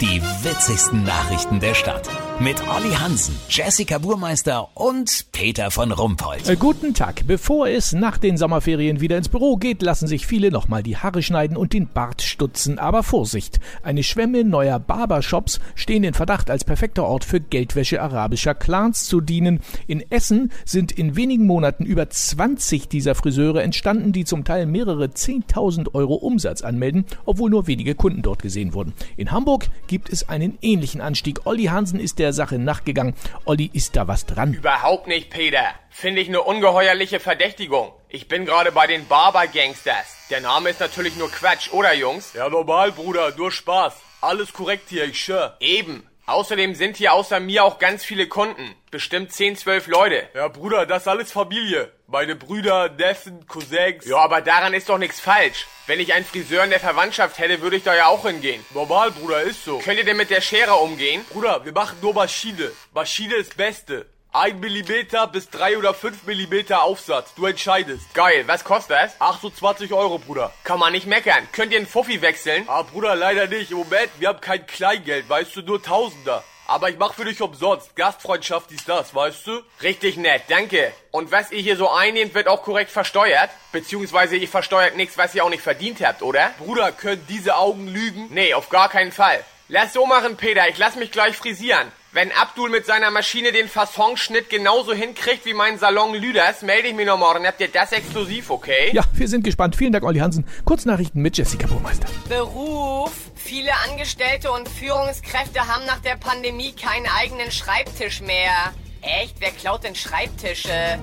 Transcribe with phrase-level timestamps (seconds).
[0.00, 2.08] Die witzigsten Nachrichten der Stadt.
[2.40, 6.48] Mit Olli Hansen, Jessica Burmeister und Peter von Rumpold.
[6.48, 7.26] Äh, guten Tag.
[7.26, 11.22] Bevor es nach den Sommerferien wieder ins Büro geht, lassen sich viele nochmal die Haare
[11.22, 12.78] schneiden und den Bart stutzen.
[12.78, 13.60] Aber Vorsicht!
[13.82, 19.20] Eine Schwemme neuer Barbershops stehen in Verdacht, als perfekter Ort für Geldwäsche arabischer Clans zu
[19.20, 19.60] dienen.
[19.86, 25.08] In Essen sind in wenigen Monaten über 20 dieser Friseure entstanden, die zum Teil mehrere
[25.08, 28.94] 10.000 Euro Umsatz anmelden, obwohl nur wenige Kunden dort gesehen wurden.
[29.18, 31.46] In Hamburg gibt es einen ähnlichen Anstieg.
[31.46, 33.16] Olli Hansen ist der Sache nachgegangen.
[33.44, 34.54] Olli, ist da was dran?
[34.54, 35.64] Überhaupt nicht, Peter.
[35.90, 37.92] Finde ich eine ungeheuerliche Verdächtigung.
[38.08, 40.06] Ich bin gerade bei den Barber Gangsters.
[40.30, 42.34] Der Name ist natürlich nur Quatsch, oder Jungs?
[42.34, 43.94] Ja, normal, Bruder, nur Spaß.
[44.20, 45.56] Alles korrekt hier, ich schwör.
[45.58, 46.06] Eben.
[46.30, 48.76] Außerdem sind hier außer mir auch ganz viele Kunden.
[48.92, 50.28] Bestimmt 10, 12 Leute.
[50.32, 51.90] Ja, Bruder, das ist alles Familie.
[52.06, 54.06] Meine Brüder, Neffen, Cousins.
[54.06, 55.66] Ja, aber daran ist doch nichts falsch.
[55.88, 58.64] Wenn ich einen Friseur in der Verwandtschaft hätte, würde ich da ja auch hingehen.
[58.72, 59.78] Normal, Bruder, ist so.
[59.78, 61.24] Könnt ihr denn mit der Schere umgehen?
[61.32, 62.70] Bruder, wir machen nur Maschine.
[62.94, 64.06] Maschine ist Beste.
[64.32, 67.34] 1 Millimeter bis 3 oder 5 Millimeter Aufsatz.
[67.34, 68.14] Du entscheidest.
[68.14, 69.20] Geil, was kostet das?
[69.20, 70.52] 28 Euro, Bruder.
[70.62, 71.48] Kann man nicht meckern.
[71.50, 72.62] Könnt ihr einen Fuffi wechseln?
[72.68, 73.72] Ah, Bruder, leider nicht.
[73.72, 76.44] Im Moment, wir haben kein Kleingeld, weißt du, nur Tausender.
[76.68, 77.96] Aber ich mach für dich umsonst.
[77.96, 79.62] Gastfreundschaft ist das, weißt du?
[79.82, 80.92] Richtig nett, danke.
[81.10, 83.50] Und was ihr hier so einnehmt, wird auch korrekt versteuert?
[83.72, 86.54] Beziehungsweise ihr versteuert nichts, was ihr auch nicht verdient habt, oder?
[86.58, 88.28] Bruder, können diese Augen lügen?
[88.30, 89.44] Nee, auf gar keinen Fall.
[89.66, 90.68] Lass so machen, Peter.
[90.68, 91.90] Ich lass mich gleich frisieren.
[92.12, 96.94] Wenn Abdul mit seiner Maschine den Fassonschnitt genauso hinkriegt wie mein Salon Lüders, melde ich
[96.94, 97.46] mich noch morgen.
[97.46, 98.90] Habt ihr das exklusiv, okay?
[98.92, 99.76] Ja, wir sind gespannt.
[99.76, 100.44] Vielen Dank, Olli Hansen.
[100.64, 102.08] Kurznachrichten mit Jessica Burmeister.
[102.28, 103.12] Beruf.
[103.36, 108.74] Viele Angestellte und Führungskräfte haben nach der Pandemie keinen eigenen Schreibtisch mehr.
[109.02, 109.36] Echt?
[109.38, 110.98] Wer klaut denn Schreibtische?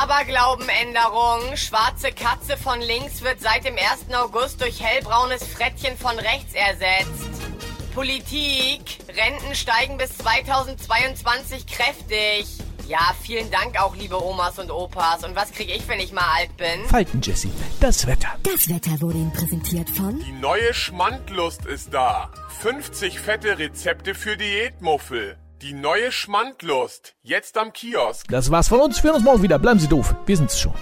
[0.00, 1.56] Aberglaubenänderung.
[1.56, 4.14] Schwarze Katze von links wird seit dem 1.
[4.14, 7.35] August durch hellbraunes Frettchen von rechts ersetzt.
[7.96, 8.98] Politik.
[9.08, 12.46] Renten steigen bis 2022 kräftig.
[12.86, 15.24] Ja, vielen Dank auch, liebe Omas und Opas.
[15.24, 16.84] Und was kriege ich, wenn ich mal alt bin?
[16.90, 17.50] Falten, Jessie.
[17.80, 18.28] Das Wetter.
[18.42, 20.20] Das Wetter wurde Ihnen präsentiert von...
[20.20, 22.30] Die neue Schmandlust ist da.
[22.60, 25.38] 50 fette Rezepte für Diätmuffel.
[25.62, 27.14] Die neue Schmandlust.
[27.22, 28.28] Jetzt am Kiosk.
[28.28, 29.02] Das war's von uns.
[29.02, 29.58] Wir hören uns morgen wieder.
[29.58, 30.14] Bleiben Sie doof.
[30.26, 30.74] Wir sind's schon.